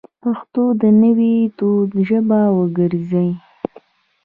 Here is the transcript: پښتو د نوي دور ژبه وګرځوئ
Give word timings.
پښتو 0.21 0.63
د 0.81 0.83
نوي 1.01 1.35
دور 1.57 1.87
ژبه 2.07 2.41
وګرځوئ 2.57 3.31